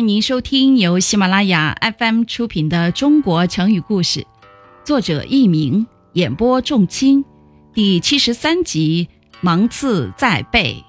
[0.00, 4.20] 欢迎您收听由喜马拉雅 FM 出品的《中国成语故事》，
[4.82, 7.22] 作者佚名，演播仲卿，
[7.74, 9.10] 第七十三集
[9.42, 10.82] 《芒刺在背》。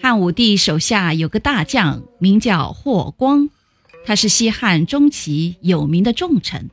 [0.00, 3.50] 汉武帝手下有个大将，名叫霍光，
[4.06, 6.70] 他是西汉中期有名的重臣。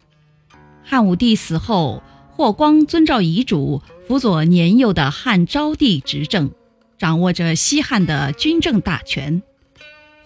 [0.81, 6.49] 汉武帝死后，霍光遵照遗嘱，辅佐年幼的汉昭帝执政。
[6.97, 9.41] 掌握着西汉的军政大权，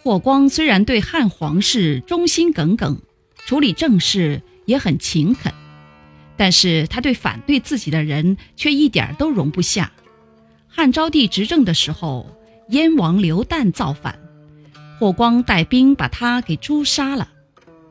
[0.04, 3.02] 霍光虽然对汉皇室忠心耿耿，
[3.46, 5.52] 处理政事也很勤恳，
[6.36, 9.92] 但是他对反对自己的人却一点都容不下。
[10.68, 12.30] 汉昭帝执政的时候，
[12.70, 14.20] 燕王刘旦造反，
[15.00, 17.30] 霍光带兵把他给诛杀了。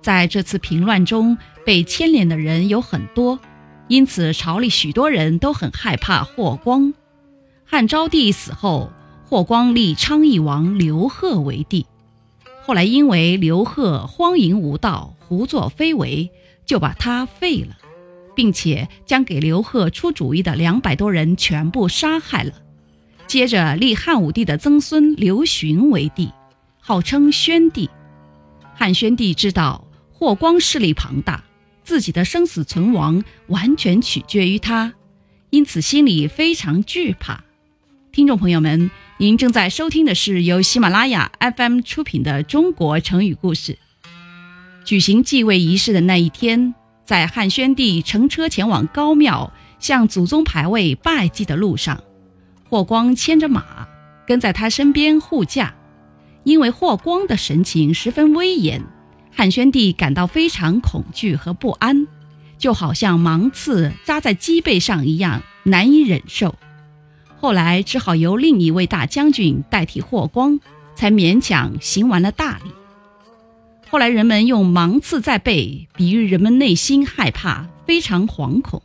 [0.01, 3.41] 在这次平乱中，被牵连的人有很多，
[3.89, 6.95] 因此朝里许多人都很害怕霍光。
[7.69, 8.93] 汉昭帝死后，
[9.25, 11.85] 霍光立昌邑王刘贺为帝。
[12.63, 16.31] 后来因为刘贺荒淫无道、胡作非为，
[16.65, 17.77] 就把他废了，
[18.37, 22.53] 并且将给刘贺出主意的两百多人全部杀害了。
[23.27, 26.31] 接着立汉武帝的曾孙刘询为帝，
[26.81, 27.91] 号称宣帝。
[28.77, 31.43] 汉宣帝知道霍光势力庞大，
[31.83, 34.95] 自己的生死存亡完全取决于他，
[35.51, 37.43] 因此心里非常惧怕。
[38.17, 43.73] 听众朋友们，您正在收听的是由喜马拉雅 FM 出品的《中国成语故事》。
[44.87, 52.03] 举行继位仪式的那一天，在汉宣帝乘车前往高庙向祖宗牌位拜祭的路上，
[52.71, 53.87] 霍光牵着马
[54.27, 55.75] 跟在他身边护驾。
[56.43, 58.83] 因为霍光的神情十分威严，
[59.31, 62.07] 汉宣帝感到非常恐惧和不安，
[62.57, 66.55] 就好像芒刺扎在脊背上一样难以忍受。
[67.47, 70.59] 后来只好由另一位大将军代替霍光，
[70.97, 72.73] 才勉强行完了大礼。
[73.89, 78.83] 后来人们用“芒刺在背”比喻人们内心害怕、非常惶恐，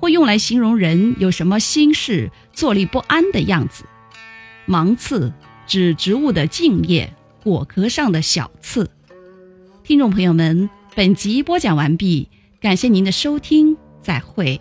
[0.00, 3.84] 或用来形容人有什么心事坐立不安的样子。
[4.64, 5.30] 芒刺
[5.66, 7.12] 指植物的茎叶、
[7.42, 8.88] 果壳上的小刺。
[9.84, 12.30] 听众朋友们，本集播讲完毕，
[12.62, 14.58] 感谢您的收听，再会。